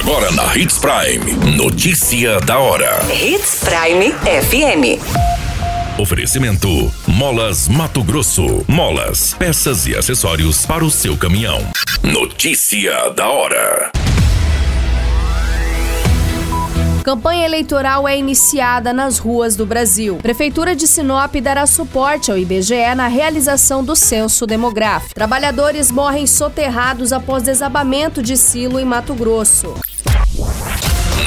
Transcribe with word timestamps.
Agora 0.00 0.30
na 0.32 0.56
Hits 0.56 0.78
Prime. 0.78 1.56
Notícia 1.58 2.40
da 2.40 2.58
hora. 2.58 3.00
Hits 3.12 3.60
Prime 3.62 4.14
FM. 4.40 4.98
Oferecimento: 6.00 6.90
Molas 7.06 7.68
Mato 7.68 8.02
Grosso. 8.02 8.64
Molas, 8.66 9.34
peças 9.34 9.86
e 9.86 9.94
acessórios 9.94 10.64
para 10.64 10.82
o 10.82 10.90
seu 10.90 11.18
caminhão. 11.18 11.60
Notícia 12.02 13.10
da 13.10 13.28
hora. 13.28 13.92
Campanha 17.04 17.44
eleitoral 17.44 18.08
é 18.08 18.16
iniciada 18.16 18.94
nas 18.94 19.18
ruas 19.18 19.54
do 19.56 19.66
Brasil. 19.66 20.16
Prefeitura 20.22 20.74
de 20.74 20.86
Sinop 20.86 21.34
dará 21.36 21.66
suporte 21.66 22.30
ao 22.30 22.38
IBGE 22.38 22.94
na 22.94 23.06
realização 23.06 23.84
do 23.84 23.94
censo 23.94 24.46
demográfico. 24.46 25.14
Trabalhadores 25.14 25.90
morrem 25.90 26.26
soterrados 26.26 27.12
após 27.12 27.42
desabamento 27.42 28.22
de 28.22 28.36
silo 28.36 28.78
em 28.78 28.84
Mato 28.84 29.14
Grosso. 29.14 29.74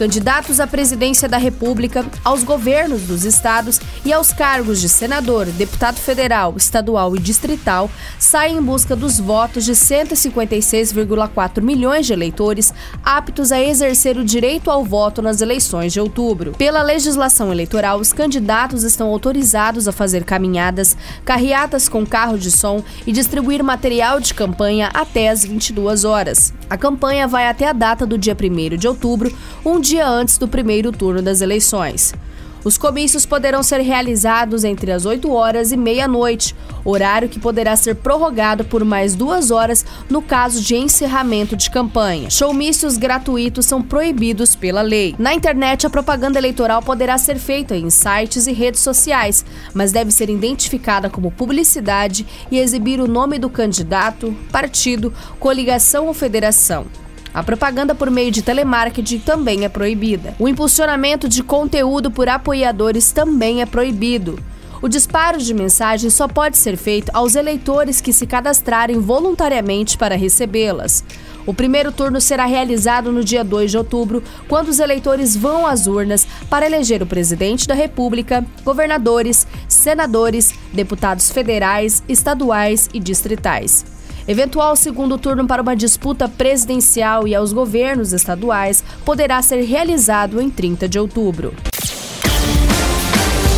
Candidatos 0.00 0.60
à 0.60 0.66
presidência 0.66 1.28
da 1.28 1.36
República, 1.36 2.06
aos 2.24 2.42
governos 2.42 3.02
dos 3.02 3.26
estados 3.26 3.78
e 4.02 4.10
aos 4.14 4.32
cargos 4.32 4.80
de 4.80 4.88
senador, 4.88 5.44
deputado 5.44 5.96
federal, 5.96 6.54
estadual 6.56 7.14
e 7.14 7.18
distrital 7.18 7.90
saem 8.18 8.56
em 8.56 8.62
busca 8.62 8.96
dos 8.96 9.20
votos 9.20 9.62
de 9.62 9.72
156,4 9.72 11.60
milhões 11.60 12.06
de 12.06 12.14
eleitores 12.14 12.72
aptos 13.04 13.52
a 13.52 13.60
exercer 13.60 14.16
o 14.16 14.24
direito 14.24 14.70
ao 14.70 14.86
voto 14.86 15.20
nas 15.20 15.42
eleições 15.42 15.92
de 15.92 16.00
outubro. 16.00 16.52
Pela 16.52 16.80
legislação 16.80 17.52
eleitoral, 17.52 18.00
os 18.00 18.10
candidatos 18.10 18.84
estão 18.84 19.08
autorizados 19.08 19.86
a 19.86 19.92
fazer 19.92 20.24
caminhadas, 20.24 20.96
carreatas 21.26 21.90
com 21.90 22.06
carro 22.06 22.38
de 22.38 22.50
som 22.50 22.82
e 23.06 23.12
distribuir 23.12 23.62
material 23.62 24.18
de 24.18 24.32
campanha 24.32 24.88
até 24.94 25.28
às 25.28 25.44
22 25.44 26.06
horas. 26.06 26.54
A 26.70 26.78
campanha 26.78 27.28
vai 27.28 27.48
até 27.48 27.68
a 27.68 27.72
data 27.74 28.06
do 28.06 28.16
dia 28.16 28.34
1 28.34 28.78
de 28.78 28.88
outubro, 28.88 29.36
um 29.62 29.80
dia 29.80 29.89
dia 29.90 30.06
antes 30.06 30.38
do 30.38 30.46
primeiro 30.46 30.92
turno 30.92 31.20
das 31.20 31.40
eleições. 31.40 32.14
Os 32.62 32.78
comícios 32.78 33.26
poderão 33.26 33.60
ser 33.62 33.80
realizados 33.80 34.62
entre 34.62 34.92
as 34.92 35.04
8 35.04 35.28
horas 35.32 35.72
e 35.72 35.76
meia-noite, 35.76 36.54
horário 36.84 37.28
que 37.28 37.40
poderá 37.40 37.74
ser 37.74 37.96
prorrogado 37.96 38.64
por 38.64 38.84
mais 38.84 39.16
duas 39.16 39.50
horas 39.50 39.84
no 40.08 40.22
caso 40.22 40.62
de 40.62 40.76
encerramento 40.76 41.56
de 41.56 41.70
campanha. 41.70 42.30
Showmícios 42.30 42.96
gratuitos 42.96 43.66
são 43.66 43.82
proibidos 43.82 44.54
pela 44.54 44.82
lei. 44.82 45.16
Na 45.18 45.34
internet, 45.34 45.86
a 45.86 45.90
propaganda 45.90 46.38
eleitoral 46.38 46.82
poderá 46.82 47.18
ser 47.18 47.38
feita 47.38 47.74
em 47.74 47.90
sites 47.90 48.46
e 48.46 48.52
redes 48.52 48.82
sociais, 48.82 49.44
mas 49.74 49.90
deve 49.90 50.12
ser 50.12 50.30
identificada 50.30 51.10
como 51.10 51.32
publicidade 51.32 52.24
e 52.48 52.58
exibir 52.58 53.00
o 53.00 53.08
nome 53.08 53.40
do 53.40 53.50
candidato, 53.50 54.36
partido, 54.52 55.12
coligação 55.40 56.06
ou 56.06 56.14
federação. 56.14 56.86
A 57.32 57.42
propaganda 57.42 57.94
por 57.94 58.10
meio 58.10 58.30
de 58.30 58.42
telemarketing 58.42 59.20
também 59.20 59.64
é 59.64 59.68
proibida. 59.68 60.34
O 60.38 60.48
impulsionamento 60.48 61.28
de 61.28 61.42
conteúdo 61.42 62.10
por 62.10 62.28
apoiadores 62.28 63.12
também 63.12 63.62
é 63.62 63.66
proibido. 63.66 64.38
O 64.82 64.88
disparo 64.88 65.38
de 65.38 65.52
mensagens 65.52 66.14
só 66.14 66.26
pode 66.26 66.56
ser 66.56 66.76
feito 66.76 67.10
aos 67.12 67.34
eleitores 67.34 68.00
que 68.00 68.12
se 68.12 68.26
cadastrarem 68.26 68.98
voluntariamente 68.98 69.96
para 69.98 70.16
recebê-las. 70.16 71.04
O 71.46 71.54
primeiro 71.54 71.92
turno 71.92 72.20
será 72.20 72.46
realizado 72.46 73.12
no 73.12 73.22
dia 73.22 73.44
2 73.44 73.70
de 73.70 73.78
outubro, 73.78 74.22
quando 74.48 74.68
os 74.68 74.78
eleitores 74.78 75.36
vão 75.36 75.66
às 75.66 75.86
urnas 75.86 76.26
para 76.48 76.66
eleger 76.66 77.02
o 77.02 77.06
presidente 77.06 77.68
da 77.68 77.74
República, 77.74 78.44
governadores, 78.64 79.46
senadores, 79.68 80.54
deputados 80.72 81.30
federais, 81.30 82.02
estaduais 82.08 82.88
e 82.92 82.98
distritais. 82.98 83.99
Eventual 84.30 84.76
segundo 84.76 85.18
turno 85.18 85.44
para 85.44 85.60
uma 85.60 85.74
disputa 85.74 86.28
presidencial 86.28 87.26
e 87.26 87.34
aos 87.34 87.52
governos 87.52 88.12
estaduais 88.12 88.84
poderá 89.04 89.42
ser 89.42 89.64
realizado 89.64 90.40
em 90.40 90.48
30 90.48 90.88
de 90.88 91.00
outubro. 91.00 91.52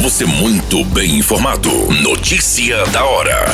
Você 0.00 0.24
muito 0.24 0.82
bem 0.86 1.19
informado. 1.19 1.69
Notícia 2.00 2.86
da 2.86 3.04
hora. 3.04 3.44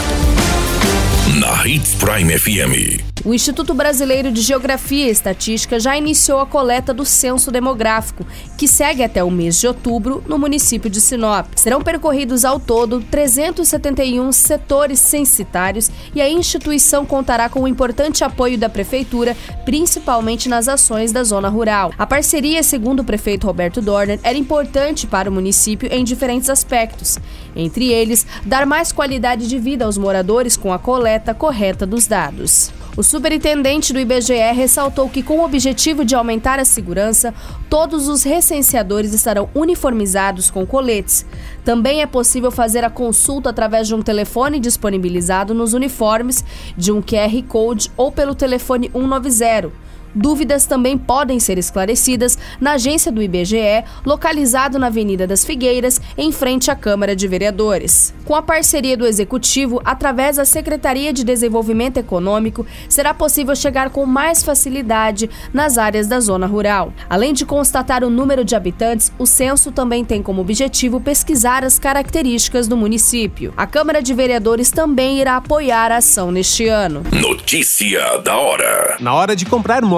Na 1.41 1.67
Hits 1.67 1.97
Prime 1.97 2.39
FM. 2.39 3.18
O 3.25 3.35
Instituto 3.35 3.75
Brasileiro 3.75 4.31
de 4.31 4.41
Geografia 4.41 5.07
e 5.07 5.11
Estatística 5.11 5.81
já 5.81 5.97
iniciou 5.97 6.39
a 6.39 6.47
coleta 6.47 6.95
do 6.95 7.05
censo 7.05 7.51
demográfico, 7.51 8.25
que 8.57 8.69
segue 8.69 9.03
até 9.03 9.25
o 9.25 9.31
mês 9.31 9.59
de 9.59 9.67
outubro 9.67 10.23
no 10.29 10.39
município 10.39 10.89
de 10.89 11.01
Sinop. 11.01 11.47
Serão 11.57 11.83
percorridos 11.83 12.45
ao 12.45 12.61
todo 12.61 13.01
371 13.01 14.31
setores 14.31 15.01
censitários 15.01 15.91
e 16.15 16.21
a 16.21 16.31
instituição 16.31 17.05
contará 17.05 17.49
com 17.49 17.63
o 17.63 17.69
importante 17.69 18.23
apoio 18.23 18.57
da 18.57 18.69
prefeitura, 18.69 19.37
principalmente 19.65 20.49
nas 20.49 20.69
ações 20.69 21.11
da 21.11 21.25
zona 21.25 21.49
rural. 21.49 21.93
A 21.99 22.07
parceria, 22.07 22.63
segundo 22.63 23.01
o 23.01 23.05
prefeito 23.05 23.49
Roberto 23.49 23.83
Dorner, 23.83 24.21
era 24.23 24.39
importante 24.39 25.09
para 25.09 25.29
o 25.29 25.33
município 25.33 25.89
em 25.93 26.05
diferentes 26.05 26.49
aspectos, 26.49 27.19
entre 27.55 27.93
eles 27.93 28.25
dar 28.47 28.65
mais 28.65 28.93
qualidade 28.93 29.49
de 29.49 29.59
vida 29.59 29.85
aos 29.85 29.99
moradores 29.99 30.57
com 30.57 30.73
a 30.73 30.79
coleta 30.79 31.35
correta 31.35 31.85
dos 31.85 32.07
dados. 32.07 32.71
O 32.99 33.03
superintendente 33.05 33.93
do 33.93 34.01
IBGE 34.01 34.53
ressaltou 34.53 35.09
que, 35.09 35.23
com 35.23 35.39
o 35.39 35.45
objetivo 35.45 36.05
de 36.05 36.17
aumentar 36.17 36.59
a 36.59 36.65
segurança, 36.65 37.33
todos 37.71 38.09
os 38.09 38.25
recenseadores 38.25 39.15
estarão 39.15 39.49
uniformizados 39.55 40.51
com 40.51 40.67
coletes. 40.67 41.25
Também 41.65 42.03
é 42.03 42.07
possível 42.07 42.51
fazer 42.51 42.83
a 42.83 42.91
consulta 42.91 43.51
através 43.51 43.87
de 43.87 43.95
um 43.95 44.03
telefone 44.03 44.59
disponibilizado 44.59 45.55
nos 45.55 45.75
uniformes, 45.75 46.45
de 46.77 46.91
um 46.91 47.01
QR 47.01 47.41
Code 47.47 47.89
ou 47.97 48.11
pelo 48.11 48.35
telefone 48.35 48.91
190. 48.93 49.88
Dúvidas 50.15 50.67
também 50.67 50.97
podem 50.97 51.39
ser 51.39 51.59
esclarecidas 51.59 52.39
na 52.61 52.73
agência 52.73 53.13
do 53.13 53.23
IBGE, 53.23 53.85
localizado 54.05 54.79
na 54.79 54.89
Avenida 54.89 55.27
das 55.27 55.45
Figueiras, 55.45 56.01
em 56.17 56.33
frente 56.33 56.71
à 56.71 56.77
Câmara 56.77 57.15
de 57.15 57.29
Vereadores. 57.29 58.15
Com 58.25 58.35
a 58.35 58.43
parceria 58.43 58.97
do 58.97 59.07
Executivo, 59.07 59.81
através 59.85 60.37
da 60.37 60.45
Secretaria 60.45 61.13
de 61.13 61.25
Desenvolvimento 61.25 61.99
Econômico, 61.99 62.67
será 62.89 63.15
possível 63.15 63.55
chegar 63.55 63.91
com 63.91 64.05
mais 64.05 64.43
facilidade 64.43 65.31
nas 65.53 65.79
áreas 65.79 66.07
da 66.07 66.21
zona 66.21 66.47
rural. 66.47 66.93
Além 67.09 67.33
de 67.33 67.47
constatar 67.47 68.03
o 68.03 68.11
número 68.11 68.45
de 68.45 68.55
habitantes, 68.57 69.13
o 69.19 69.27
censo 69.27 69.71
também 69.71 70.05
tem 70.05 70.23
como 70.23 70.41
objetivo 70.41 71.01
pesquisar 71.01 71.65
as 71.65 71.79
características 71.79 72.67
do 72.67 72.77
município. 72.77 73.53
A 73.57 73.67
Câmara 73.67 74.03
de 74.03 74.13
Vereadores 74.15 74.71
também 74.71 75.21
irá 75.21 75.37
apoiar 75.37 75.93
a 75.93 75.99
ação 75.99 76.31
neste 76.31 76.67
ano. 76.67 77.03
Notícia 77.13 78.19
da 78.19 78.37
hora. 78.37 78.97
Na 79.01 79.15
hora 79.15 79.37
de 79.37 79.47
comprar 79.47 79.83
móveis, 79.83 79.98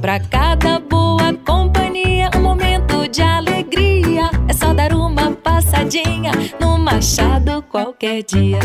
Pra 0.00 0.20
cada 0.20 0.78
boa 0.78 1.34
companhia, 1.44 2.30
um 2.36 2.40
momento 2.40 3.08
de 3.08 3.20
alegria. 3.20 4.30
É 4.48 4.52
só 4.52 4.72
dar 4.72 4.92
uma 4.92 5.32
passadinha 5.32 6.30
no 6.60 6.78
Machado 6.78 7.62
qualquer 7.62 8.22
dia. 8.22 8.60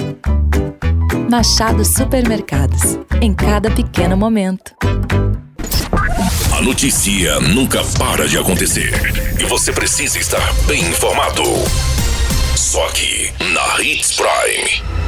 Machado 1.30 1.84
Supermercados. 1.84 3.00
Em 3.19 3.34
cada 3.34 3.72
pequeno 3.72 4.16
momento. 4.16 4.75
A 6.56 6.62
notícia 6.62 7.40
nunca 7.40 7.84
para 7.98 8.28
de 8.28 8.38
acontecer. 8.38 8.94
E 9.40 9.46
você 9.46 9.72
precisa 9.72 10.19
estar 10.19 10.54
bem 10.68 10.81
informado. 10.81 11.44
Só 12.56 12.86
aqui, 12.88 13.34
na 13.52 13.81
Hits 13.81 14.13
Prime. 14.13 15.03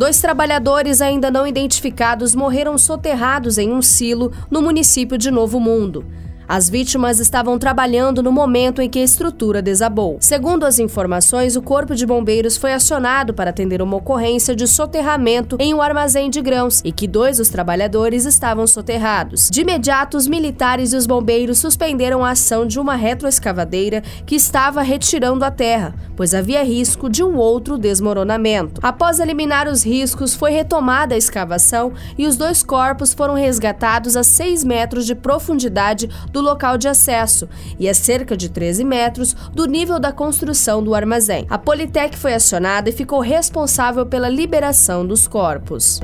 Dois 0.00 0.18
trabalhadores 0.18 1.02
ainda 1.02 1.30
não 1.30 1.46
identificados 1.46 2.34
morreram 2.34 2.78
soterrados 2.78 3.58
em 3.58 3.70
um 3.70 3.82
silo 3.82 4.32
no 4.50 4.62
município 4.62 5.18
de 5.18 5.30
Novo 5.30 5.60
Mundo. 5.60 6.06
As 6.52 6.68
vítimas 6.68 7.20
estavam 7.20 7.56
trabalhando 7.60 8.24
no 8.24 8.32
momento 8.32 8.82
em 8.82 8.90
que 8.90 8.98
a 8.98 9.04
estrutura 9.04 9.62
desabou. 9.62 10.16
Segundo 10.18 10.66
as 10.66 10.80
informações, 10.80 11.54
o 11.54 11.62
Corpo 11.62 11.94
de 11.94 12.04
Bombeiros 12.04 12.56
foi 12.56 12.72
acionado 12.72 13.32
para 13.32 13.50
atender 13.50 13.80
uma 13.80 13.98
ocorrência 13.98 14.56
de 14.56 14.66
soterramento 14.66 15.56
em 15.60 15.72
um 15.72 15.80
armazém 15.80 16.28
de 16.28 16.42
grãos 16.42 16.82
e 16.84 16.90
que 16.90 17.06
dois 17.06 17.36
dos 17.36 17.50
trabalhadores 17.50 18.24
estavam 18.24 18.66
soterrados. 18.66 19.48
De 19.48 19.60
imediato, 19.60 20.16
os 20.16 20.26
militares 20.26 20.92
e 20.92 20.96
os 20.96 21.06
bombeiros 21.06 21.58
suspenderam 21.58 22.24
a 22.24 22.32
ação 22.32 22.66
de 22.66 22.80
uma 22.80 22.96
retroescavadeira 22.96 24.02
que 24.26 24.34
estava 24.34 24.82
retirando 24.82 25.44
a 25.44 25.52
terra, 25.52 25.94
pois 26.16 26.34
havia 26.34 26.64
risco 26.64 27.08
de 27.08 27.22
um 27.22 27.36
outro 27.36 27.78
desmoronamento. 27.78 28.80
Após 28.82 29.20
eliminar 29.20 29.68
os 29.68 29.84
riscos, 29.84 30.34
foi 30.34 30.50
retomada 30.50 31.14
a 31.14 31.18
escavação 31.18 31.92
e 32.18 32.26
os 32.26 32.36
dois 32.36 32.60
corpos 32.60 33.14
foram 33.14 33.34
resgatados 33.34 34.16
a 34.16 34.24
6 34.24 34.64
metros 34.64 35.06
de 35.06 35.14
profundidade 35.14 36.10
do 36.40 36.42
local 36.42 36.78
de 36.78 36.88
acesso 36.88 37.48
e 37.78 37.88
a 37.88 37.94
cerca 37.94 38.36
de 38.36 38.48
13 38.48 38.82
metros 38.82 39.34
do 39.52 39.66
nível 39.66 40.00
da 40.00 40.10
construção 40.10 40.82
do 40.82 40.94
armazém. 40.94 41.46
A 41.50 41.58
Politec 41.58 42.16
foi 42.16 42.32
acionada 42.32 42.88
e 42.88 42.92
ficou 42.92 43.20
responsável 43.20 44.06
pela 44.06 44.28
liberação 44.28 45.06
dos 45.06 45.28
corpos. 45.28 46.00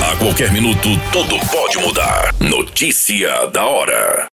A 0.00 0.16
qualquer 0.16 0.52
minuto, 0.52 0.88
tudo 1.12 1.38
pode 1.50 1.78
mudar. 1.78 2.34
Notícia 2.40 3.46
da 3.48 3.66
hora. 3.66 4.26